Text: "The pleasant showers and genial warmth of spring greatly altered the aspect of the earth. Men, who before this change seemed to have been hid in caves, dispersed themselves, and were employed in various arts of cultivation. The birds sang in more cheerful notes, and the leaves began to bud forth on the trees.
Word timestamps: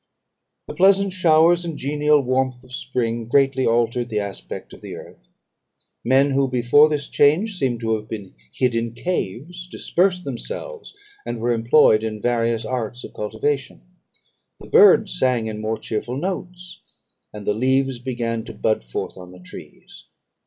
"The 0.65 0.73
pleasant 0.73 1.13
showers 1.13 1.63
and 1.63 1.77
genial 1.77 2.21
warmth 2.21 2.63
of 2.63 2.73
spring 2.73 3.27
greatly 3.27 3.67
altered 3.67 4.09
the 4.09 4.19
aspect 4.19 4.73
of 4.73 4.81
the 4.81 4.95
earth. 4.95 5.27
Men, 6.03 6.31
who 6.31 6.47
before 6.47 6.89
this 6.89 7.07
change 7.07 7.59
seemed 7.59 7.81
to 7.81 7.93
have 7.93 8.09
been 8.09 8.33
hid 8.51 8.73
in 8.73 8.95
caves, 8.95 9.67
dispersed 9.67 10.23
themselves, 10.23 10.95
and 11.23 11.39
were 11.39 11.51
employed 11.51 12.01
in 12.03 12.19
various 12.19 12.65
arts 12.65 13.03
of 13.03 13.13
cultivation. 13.13 13.83
The 14.59 14.65
birds 14.71 15.19
sang 15.19 15.45
in 15.45 15.61
more 15.61 15.77
cheerful 15.77 16.17
notes, 16.17 16.81
and 17.31 17.45
the 17.45 17.53
leaves 17.53 17.99
began 17.99 18.43
to 18.45 18.53
bud 18.55 18.83
forth 18.83 19.15
on 19.17 19.31
the 19.31 19.39
trees. 19.39 20.05